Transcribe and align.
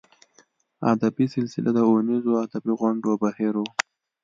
ادبي 0.91 1.25
سلسله 1.35 1.69
د 1.73 1.79
اوونیزو 1.89 2.31
ادبي 2.45 2.73
غونډو 2.79 3.11
بهیر 3.23 3.53
و. 3.59 3.63